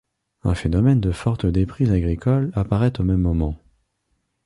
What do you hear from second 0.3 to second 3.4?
Un phénomène de forte déprise agricole apparaît au même